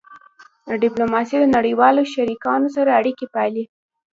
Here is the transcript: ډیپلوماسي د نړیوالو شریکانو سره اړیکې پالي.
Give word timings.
ډیپلوماسي 0.83 1.35
د 1.39 1.45
نړیوالو 1.55 2.01
شریکانو 2.13 2.67
سره 2.75 2.89
اړیکې 2.99 3.25
پالي. 3.33 3.63